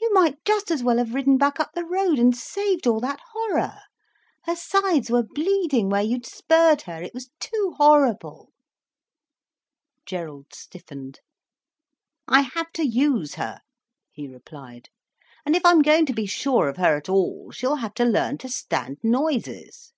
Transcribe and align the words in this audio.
You 0.00 0.14
might 0.14 0.36
just 0.44 0.70
as 0.70 0.84
well 0.84 0.98
have 0.98 1.14
ridden 1.14 1.36
back 1.36 1.58
up 1.58 1.72
the 1.74 1.82
road, 1.84 2.16
and 2.16 2.36
saved 2.36 2.86
all 2.86 3.00
that 3.00 3.18
horror. 3.32 3.80
Her 4.44 4.54
sides 4.54 5.10
were 5.10 5.24
bleeding 5.24 5.90
where 5.90 6.00
you 6.00 6.12
had 6.12 6.26
spurred 6.26 6.82
her. 6.82 7.02
It 7.02 7.12
was 7.12 7.30
too 7.40 7.74
horrible—!" 7.76 8.52
Gerald 10.06 10.54
stiffened. 10.54 11.18
"I 12.28 12.42
have 12.42 12.70
to 12.74 12.86
use 12.86 13.34
her," 13.34 13.62
he 14.12 14.28
replied. 14.28 14.90
"And 15.44 15.56
if 15.56 15.66
I'm 15.66 15.82
going 15.82 16.06
to 16.06 16.14
be 16.14 16.26
sure 16.26 16.68
of 16.68 16.76
her 16.76 16.96
at 16.96 17.08
all, 17.08 17.50
she'll 17.50 17.74
have 17.74 17.94
to 17.94 18.04
learn 18.04 18.38
to 18.38 18.48
stand 18.48 18.98
noises." 19.02 19.92